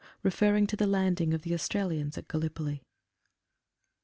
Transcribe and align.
(Referring 0.23 0.65
to 0.65 0.75
the 0.75 0.87
landing 0.87 1.31
of 1.31 1.43
the 1.43 1.53
Australians 1.53 2.17
at 2.17 2.27
Gallipoli.) 2.27 2.81